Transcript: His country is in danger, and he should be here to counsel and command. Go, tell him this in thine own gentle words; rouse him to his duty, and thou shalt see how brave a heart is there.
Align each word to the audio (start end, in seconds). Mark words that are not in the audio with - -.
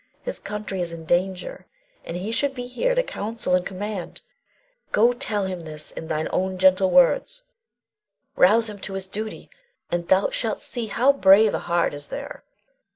His 0.23 0.39
country 0.39 0.81
is 0.81 0.93
in 0.93 1.05
danger, 1.05 1.67
and 2.03 2.17
he 2.17 2.31
should 2.31 2.55
be 2.55 2.65
here 2.65 2.95
to 2.95 3.03
counsel 3.03 3.53
and 3.53 3.63
command. 3.63 4.21
Go, 4.91 5.13
tell 5.13 5.43
him 5.43 5.63
this 5.63 5.91
in 5.91 6.07
thine 6.07 6.27
own 6.31 6.57
gentle 6.57 6.89
words; 6.89 7.43
rouse 8.35 8.67
him 8.67 8.79
to 8.79 8.95
his 8.95 9.07
duty, 9.07 9.51
and 9.91 10.07
thou 10.07 10.31
shalt 10.31 10.59
see 10.59 10.87
how 10.87 11.13
brave 11.13 11.53
a 11.53 11.59
heart 11.59 11.93
is 11.93 12.09
there. 12.09 12.43